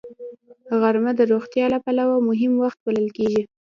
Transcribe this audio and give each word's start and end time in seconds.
غرمه 0.81 1.11
د 1.19 1.21
روغتیا 1.31 1.65
له 1.73 1.79
پلوه 1.85 2.15
مهم 2.29 2.51
وخت 2.63 2.79
بلل 2.85 3.07
کېږي 3.17 3.43